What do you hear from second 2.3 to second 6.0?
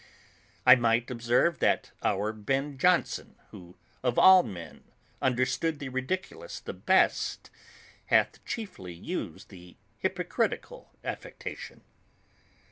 Ben Jonson, who of all men understood the